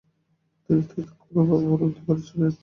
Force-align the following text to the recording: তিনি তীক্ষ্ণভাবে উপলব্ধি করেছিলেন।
তিনি 0.63 0.81
তীক্ষ্ণভাবে 0.89 1.65
উপলব্ধি 1.65 2.01
করেছিলেন। 2.07 2.51